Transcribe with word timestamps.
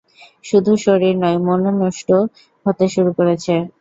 শুধু 0.45 0.71
শরীর 0.83 1.13
নয়-মূনও 1.21 1.71
নুষ্ট 1.79 2.09
হতে 2.65 2.85
শুরু 2.93 3.11
করেছে। 3.17 3.53